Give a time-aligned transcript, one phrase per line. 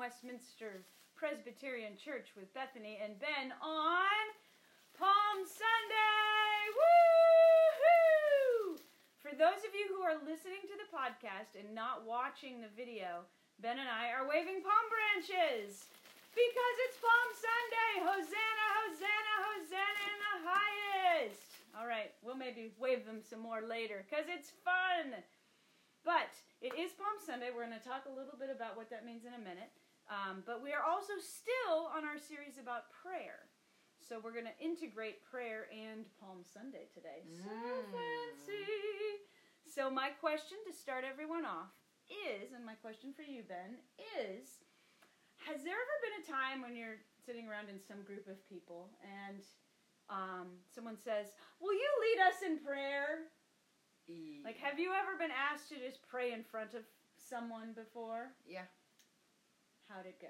[0.00, 0.80] Westminster
[1.12, 4.24] Presbyterian Church with Bethany and Ben on
[4.96, 6.56] Palm Sunday.
[6.72, 8.80] Woohoo!
[9.20, 13.28] For those of you who are listening to the podcast and not watching the video,
[13.60, 15.92] Ben and I are waving palm branches
[16.32, 17.92] because it's Palm Sunday.
[18.00, 21.60] Hosanna, Hosanna, Hosanna in the highest.
[21.76, 25.12] All right, we'll maybe wave them some more later because it's fun.
[26.08, 26.32] But
[26.64, 27.52] it is Palm Sunday.
[27.52, 29.68] We're going to talk a little bit about what that means in a minute.
[30.10, 33.46] Um, but we are also still on our series about prayer.
[34.02, 37.22] So we're going to integrate prayer and Palm Sunday today.
[37.30, 37.92] So Mm.
[37.94, 38.66] fancy.
[39.64, 41.70] So my question to start everyone off
[42.10, 43.78] is, and my question for you, Ben,
[44.18, 44.58] is
[45.46, 48.90] has there ever been a time when you're sitting around in some group of people
[49.00, 49.40] and
[50.10, 53.30] um, someone says, Will you lead us in prayer?
[54.44, 56.82] Like, have you ever been asked to just pray in front of
[57.16, 58.34] someone before?
[58.44, 58.66] Yeah.
[59.90, 60.28] How'd it go?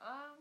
[0.00, 0.38] Um,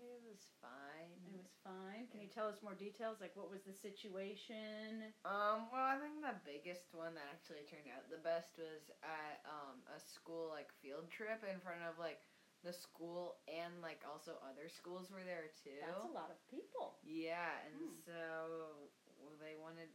[0.00, 1.18] it was fine.
[1.26, 2.08] It was fine.
[2.10, 3.18] Can you tell us more details?
[3.20, 5.12] Like, what was the situation?
[5.24, 9.40] Um, well, I think the biggest one that actually turned out the best was at
[9.46, 12.20] um a school like field trip in front of like
[12.64, 15.78] the school and like also other schools were there too.
[15.82, 16.98] That's a lot of people.
[17.02, 17.94] Yeah, and Hmm.
[18.06, 19.90] so well, they wanted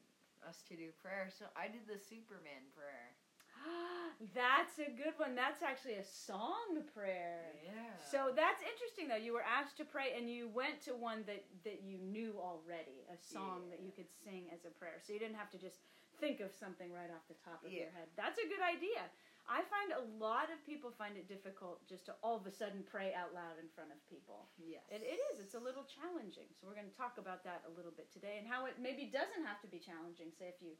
[0.47, 3.15] us to do prayer, so I did the Superman prayer.
[4.35, 5.35] that's a good one.
[5.35, 7.53] That's actually a song prayer.
[7.63, 7.93] Yeah.
[7.99, 9.19] So that's interesting, though.
[9.21, 13.05] You were asked to pray, and you went to one that, that you knew already,
[13.09, 14.97] a song that you could sing as a prayer.
[15.01, 15.81] So you didn't have to just
[16.17, 18.09] think of something right off the top of your head.
[18.17, 19.05] That's a good idea.
[19.47, 22.83] I find a lot of people find it difficult just to all of a sudden
[22.83, 24.51] pray out loud in front of people.
[24.59, 25.39] yes, It, it is.
[25.39, 26.51] It's a little challenging.
[26.51, 29.07] So we're going to talk about that a little bit today and how it maybe
[29.07, 30.35] doesn't have to be challenging.
[30.35, 30.75] Say if you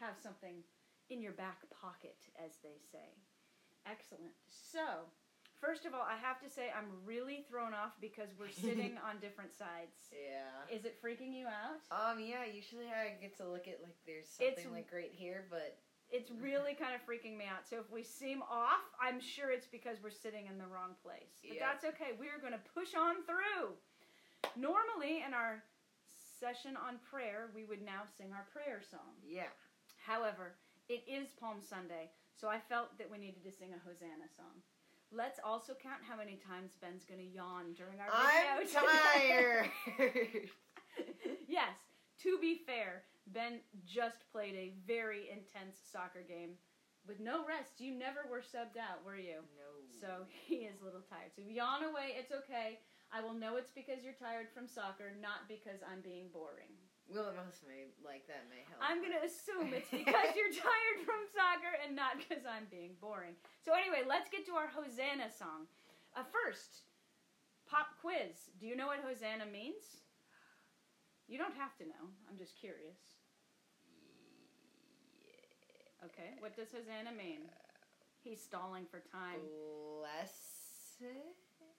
[0.00, 0.64] have something
[1.10, 3.14] in your back pocket, as they say.
[3.86, 4.32] Excellent.
[4.50, 5.06] So,
[5.60, 9.18] first of all, I have to say I'm really thrown off because we're sitting on
[9.20, 9.94] different sides.
[10.10, 10.74] Yeah.
[10.74, 11.82] Is it freaking you out?
[11.94, 12.18] Um.
[12.20, 12.44] Yeah.
[12.44, 15.78] Usually I get to look at like there's something It's- like right here, but
[16.10, 17.66] It's really kind of freaking me out.
[17.68, 21.38] So if we seem off, I'm sure it's because we're sitting in the wrong place.
[21.42, 21.66] But Yeah.
[21.70, 22.14] that's okay.
[22.18, 23.74] We're going to push on through.
[24.56, 25.62] Normally, in our
[26.38, 29.14] session on prayer, we would now sing our prayer song.
[29.26, 29.50] yeah.
[30.06, 30.54] However,
[30.88, 34.62] it is Palm Sunday, so I felt that we needed to sing a Hosanna song.
[35.12, 38.80] Let's also count how many times Ben's going to yawn during our I'm video.
[39.14, 39.70] tired.
[41.48, 41.74] yes,
[42.22, 43.02] to be fair,
[43.32, 46.58] Ben just played a very intense soccer game
[47.06, 47.78] with no rest.
[47.78, 49.46] You never were subbed out, were you?
[49.54, 49.98] no.
[50.00, 51.30] So he is a little tired.
[51.34, 52.80] So yawn away, it's okay.
[53.12, 56.74] I will know it's because you're tired from soccer, not because I'm being boring.
[57.06, 58.82] Well, it must may like that may help.
[58.82, 63.38] I'm gonna assume it's because you're tired from soccer and not because I'm being boring.
[63.62, 65.70] So anyway, let's get to our Hosanna song.
[66.18, 66.90] Uh, first,
[67.70, 68.50] pop quiz.
[68.58, 70.02] Do you know what Hosanna means?
[71.30, 72.10] You don't have to know.
[72.30, 72.98] I'm just curious.
[76.04, 77.46] Okay, what does Hosanna mean?
[78.22, 79.42] He's stalling for time.
[79.42, 81.02] Blessed.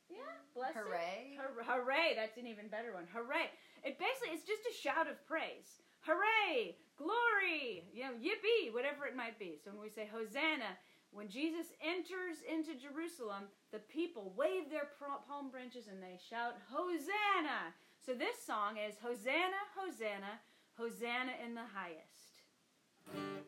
[0.08, 0.72] Yeah, bless.
[0.72, 1.36] Hooray.
[1.36, 2.16] Hooray!
[2.16, 3.08] That's an even better one.
[3.12, 3.52] Hooray!
[3.84, 5.84] It basically it's just a shout of praise.
[6.08, 6.80] Hooray!
[6.96, 7.84] Glory!
[7.92, 8.72] You know, yippee!
[8.72, 9.59] Whatever it might be.
[9.59, 10.80] So when we say Hosanna,
[11.12, 14.96] when Jesus enters into Jerusalem, the people wave their
[15.28, 17.76] palm branches and they shout Hosanna.
[18.00, 20.40] So this song is Hosanna, Hosanna,
[20.80, 22.47] Hosanna in the highest.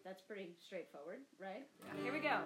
[0.03, 1.63] That's pretty straightforward, right?
[2.03, 2.43] Here we go.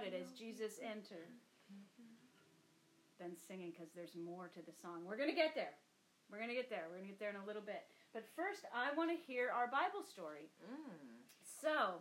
[0.00, 1.28] Shouted as Jesus entered.
[3.18, 5.04] Been singing because there's more to the song.
[5.04, 5.76] We're going to get there.
[6.32, 6.88] We're going to get there.
[6.88, 7.84] We're going to get there in a little bit.
[8.14, 10.48] But first, I want to hear our Bible story.
[10.64, 11.20] Mm.
[11.44, 12.00] So,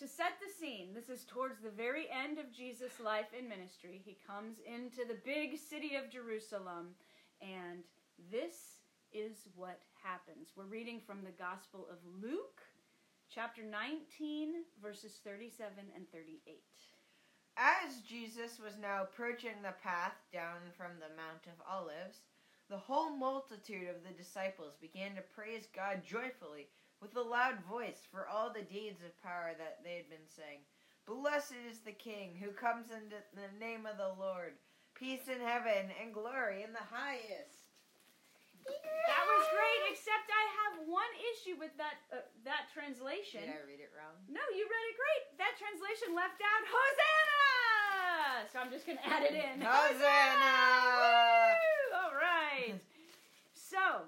[0.00, 4.00] to set the scene, this is towards the very end of Jesus' life and ministry.
[4.00, 6.96] He comes into the big city of Jerusalem,
[7.42, 7.84] and
[8.32, 8.80] this
[9.12, 10.56] is what happens.
[10.56, 12.64] We're reading from the Gospel of Luke,
[13.28, 16.40] chapter 19, verses 37 and 38.
[17.56, 22.26] As Jesus was now approaching the path down from the Mount of Olives,
[22.68, 26.66] the whole multitude of the disciples began to praise God joyfully
[27.00, 30.66] with a loud voice for all the deeds of power that they had been saying.
[31.06, 34.58] Blessed is the King who comes in the name of the Lord.
[34.96, 37.70] Peace in heaven and glory in the highest.
[38.64, 43.44] That was great, except I have one issue with that uh, that translation.
[43.44, 44.16] Did I read it wrong?
[44.24, 45.22] No, you read it great.
[45.36, 47.33] That translation left out Hosanna.
[48.52, 49.60] So I'm just gonna add it in.
[49.60, 51.54] Hosanna!
[51.58, 51.98] Woo!
[51.98, 52.80] All right.
[53.52, 54.06] so,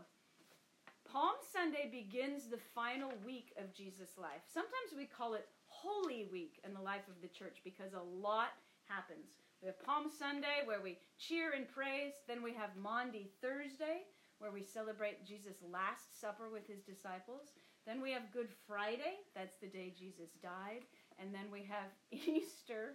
[1.11, 4.43] Palm Sunday begins the final week of Jesus' life.
[4.53, 8.55] Sometimes we call it Holy Week in the life of the church because a lot
[8.89, 9.43] happens.
[9.63, 12.15] We have Palm Sunday where we cheer and praise.
[12.29, 14.07] Then we have Maundy Thursday
[14.39, 17.53] where we celebrate Jesus' Last Supper with his disciples.
[17.87, 20.85] Then we have Good Friday, that's the day Jesus died.
[21.19, 22.95] And then we have Easter,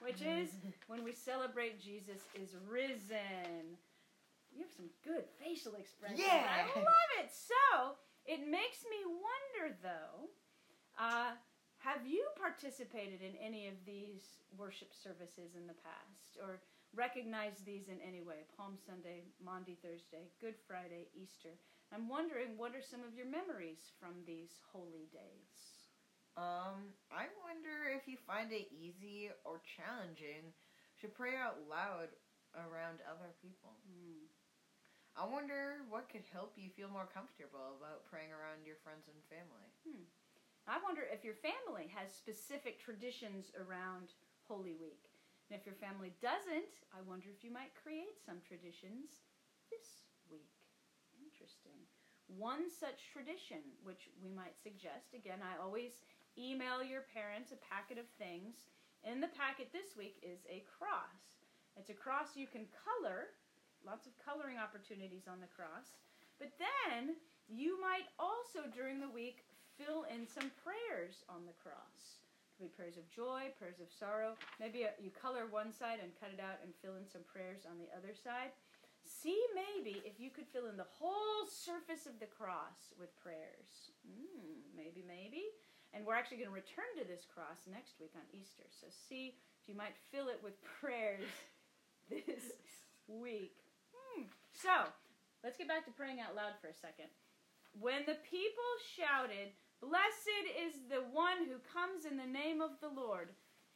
[0.00, 0.50] which is
[0.86, 3.76] when we celebrate Jesus is risen.
[4.54, 6.20] You have some good facial expressions.
[6.20, 6.64] Yeah.
[6.64, 7.30] I love it.
[7.30, 10.30] So, it makes me wonder though,
[10.98, 11.36] uh,
[11.78, 16.40] have you participated in any of these worship services in the past?
[16.42, 16.60] Or
[16.94, 21.60] recognize these in any way Palm Sunday, Maundy Thursday, Good Friday, Easter.
[21.92, 25.75] I'm wondering what are some of your memories from these holy days?
[26.36, 30.52] Um, I wonder if you find it easy or challenging
[31.00, 32.12] to pray out loud
[32.52, 33.80] around other people.
[33.88, 34.28] Hmm.
[35.16, 39.16] I wonder what could help you feel more comfortable about praying around your friends and
[39.32, 39.72] family.
[40.68, 44.12] I wonder if your family has specific traditions around
[44.44, 45.08] Holy Week.
[45.48, 49.24] And if your family doesn't, I wonder if you might create some traditions
[49.72, 50.52] this week.
[51.16, 51.86] Interesting.
[52.26, 56.02] One such tradition, which we might suggest, again, I always
[56.38, 58.68] email your parents a packet of things.
[59.04, 61.40] In the packet this week is a cross.
[61.76, 63.36] It's a cross you can color,
[63.84, 65.92] lots of coloring opportunities on the cross.
[66.40, 67.16] But then
[67.48, 69.44] you might also during the week
[69.76, 72.24] fill in some prayers on the cross.
[72.24, 74.40] It could be prayers of joy, prayers of sorrow.
[74.56, 77.68] Maybe uh you color one side and cut it out and fill in some prayers
[77.68, 78.56] on the other side.
[79.06, 83.94] See maybe if you could fill in the whole surface of the cross with prayers.
[84.02, 85.46] Mm, maybe, maybe.
[85.96, 88.68] And we're actually going to return to this cross next week on Easter.
[88.68, 91.24] So see if you might fill it with prayers
[92.12, 92.52] this
[93.08, 93.56] week.
[93.96, 94.28] Hmm.
[94.52, 94.92] So
[95.40, 97.08] let's get back to praying out loud for a second.
[97.80, 102.88] When the people shouted, Blessed is the one who comes in the name of the
[102.88, 103.28] Lord.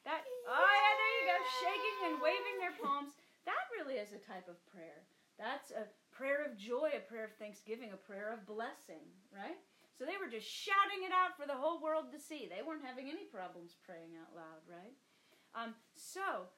[0.09, 3.13] That oh yeah, there you go, shaking and waving their palms.
[3.45, 5.05] That really is a type of prayer.
[5.37, 9.61] That's a prayer of joy, a prayer of thanksgiving, a prayer of blessing, right?
[10.01, 12.49] So they were just shouting it out for the whole world to see.
[12.49, 14.97] They weren't having any problems praying out loud, right?
[15.53, 16.49] Um, so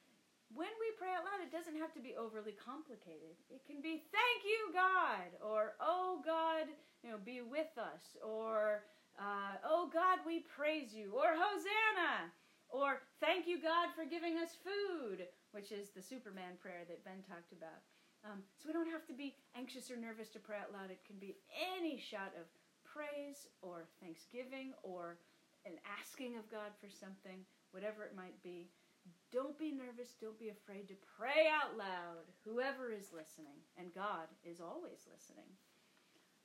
[0.55, 3.35] when we pray out loud, it doesn't have to be overly complicated.
[3.51, 6.71] It can be "Thank you, God," or "Oh God,
[7.03, 8.87] you know, be with us," or
[9.19, 12.31] uh, "Oh God, we praise you," or "Hosanna,"
[12.71, 17.27] or "Thank you, God, for giving us food," which is the Superman prayer that Ben
[17.27, 17.83] talked about.
[18.23, 20.95] Um, so we don't have to be anxious or nervous to pray out loud.
[20.95, 22.47] It can be any shout of
[22.93, 25.17] praise or thanksgiving or
[25.65, 27.41] an asking of God for something,
[27.73, 28.69] whatever it might be.
[29.33, 30.15] Don't be nervous.
[30.21, 32.29] Don't be afraid to pray out loud.
[32.45, 35.49] Whoever is listening, and God is always listening.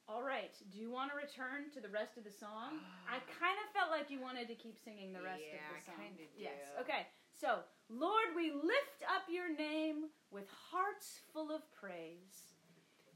[0.08, 0.56] All right.
[0.72, 2.80] Do you want to return to the rest of the song?
[3.12, 5.80] I kind of felt like you wanted to keep singing the rest Yeah, of I
[5.80, 6.00] the song.
[6.00, 6.64] kinda Yes.
[6.80, 7.04] Okay.
[7.36, 7.60] So,
[7.92, 12.56] Lord, we lift up your name with hearts full of praise.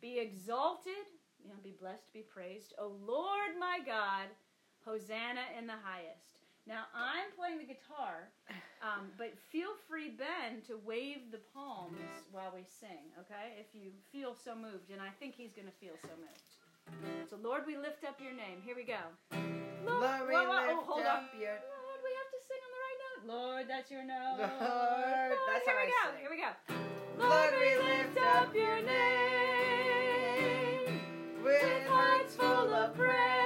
[0.02, 1.08] Be exalted,
[1.44, 2.74] you know, be blessed, be praised.
[2.78, 4.30] O Lord my God,
[4.86, 6.42] Hosanna in the highest.
[6.70, 8.30] Now I'm playing the guitar,
[8.86, 13.58] um, but feel free, Ben, to wave the palms while we sing, okay?
[13.58, 16.50] If you feel so moved, and I think he's going to feel so moved.
[17.30, 18.62] So, Lord, we lift up your name.
[18.66, 19.00] Here we go.
[19.86, 21.56] Lord, we whoa, whoa, lift oh, hold up your.
[21.56, 23.22] Lord, we have to sing on the right note.
[23.32, 24.38] Lord, that's your note.
[24.38, 26.04] Lord, that's here how we I go.
[26.12, 26.20] sing.
[26.22, 26.52] Here we go.
[27.22, 29.61] Lord, we lift up your name
[31.52, 33.41] With hearts full of praise.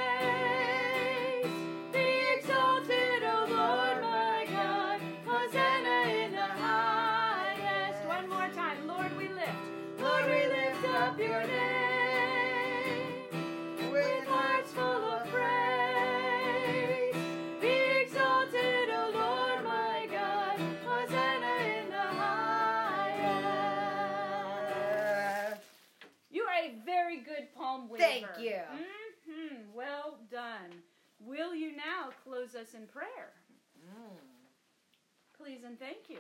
[28.22, 28.60] Thank you.
[29.28, 30.72] hmm Well done.
[31.20, 33.34] Will you now close us in prayer?
[33.80, 34.18] Mm.
[35.38, 36.20] Please and thank you.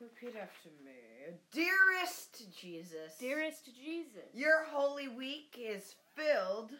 [0.00, 1.36] Repeat after me.
[1.52, 3.16] Dearest Jesus.
[3.18, 6.72] Dearest Jesus, Your holy week is filled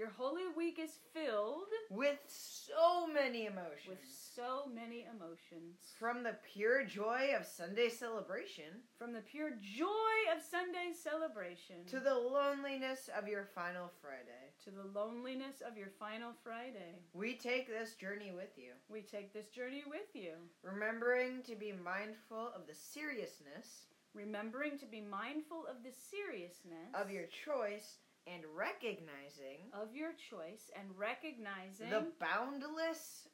[0.00, 3.86] Your Holy Week is filled with so many emotions.
[3.86, 5.76] with so many emotions.
[5.98, 12.00] From the pure joy of Sunday celebration From the pure joy of Sunday celebration to
[12.00, 14.54] the loneliness of your final Friday.
[14.64, 17.02] to the loneliness of your final Friday.
[17.12, 21.72] We take this journey with you, We take this journey with you, remembering to be
[21.72, 28.42] mindful of the seriousness remembering to be mindful of the seriousness of your choice and
[28.54, 33.30] recognizing of your choice and recognizing the boundlessness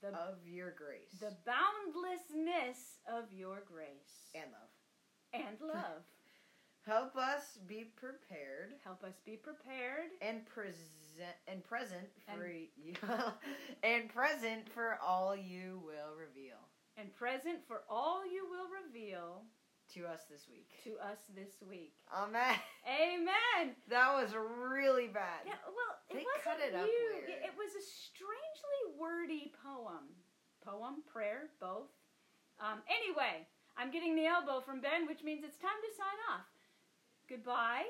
[0.00, 1.18] The- of your grace.
[1.20, 4.30] the boundlessness of your grace.
[4.34, 4.70] And love.
[5.32, 6.02] and love.
[6.86, 8.74] Help us be prepared.
[8.84, 10.10] Help us be prepared.
[10.20, 10.76] And present
[11.48, 12.94] and present for you.
[13.82, 16.58] And present for all you will reveal.
[16.96, 19.42] And present for all you will reveal
[19.94, 20.68] to us this week.
[20.84, 21.94] to us this week.
[22.14, 22.56] Amen.
[22.86, 23.74] Amen.
[23.88, 25.46] That was really bad.
[25.46, 27.10] Yeah, well, it They wasn't cut it up you.
[27.14, 27.30] weird.
[27.30, 30.10] It, it was a strangely wordy poem.
[30.64, 31.94] Poem, prayer, both.
[32.58, 33.46] Um, anyway,
[33.78, 36.48] I'm getting the elbow from Ben, which means it's time to sign off.
[37.28, 37.86] Goodbye.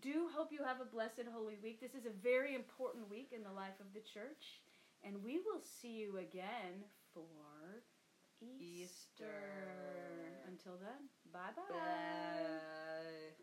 [0.00, 1.80] Do hope you have a blessed Holy Week.
[1.80, 4.62] This is a very important week in the life of the church.
[5.02, 7.26] And we will see you again for
[8.40, 9.26] Easter.
[9.26, 10.42] Easter.
[10.46, 11.62] Until then, bye-bye.
[11.68, 13.34] Bye.